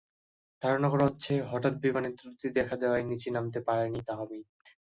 [0.61, 4.45] ধারণা করা হচ্ছে, হঠাৎ বিমানে ত্রুটি দেখা দেওয়ায় নিচে নামতে পারেননি তাহমিদ।